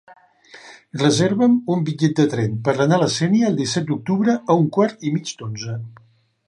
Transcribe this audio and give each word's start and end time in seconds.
Reserva'm 1.01 1.57
un 1.75 1.83
bitllet 1.89 2.15
de 2.21 2.25
tren 2.31 2.57
per 2.69 2.75
anar 2.87 2.99
a 2.99 3.03
la 3.05 3.11
Sénia 3.17 3.53
el 3.53 3.61
disset 3.61 3.87
d'octubre 3.91 4.37
a 4.55 4.61
un 4.65 4.69
quart 4.79 5.09
i 5.11 5.17
mig 5.19 5.35
d'onze. 5.43 5.81